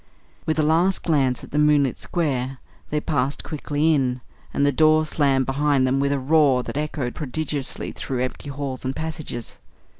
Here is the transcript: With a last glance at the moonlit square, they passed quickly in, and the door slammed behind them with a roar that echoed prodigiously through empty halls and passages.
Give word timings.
With 0.47 0.57
a 0.57 0.63
last 0.63 1.03
glance 1.03 1.43
at 1.43 1.51
the 1.51 1.59
moonlit 1.59 1.95
square, 1.99 2.57
they 2.89 2.99
passed 2.99 3.43
quickly 3.43 3.93
in, 3.93 4.21
and 4.51 4.65
the 4.65 4.71
door 4.71 5.05
slammed 5.05 5.45
behind 5.45 5.85
them 5.85 5.99
with 5.99 6.11
a 6.11 6.17
roar 6.17 6.63
that 6.63 6.75
echoed 6.75 7.13
prodigiously 7.13 7.91
through 7.91 8.23
empty 8.23 8.49
halls 8.49 8.83
and 8.83 8.95
passages. 8.95 9.59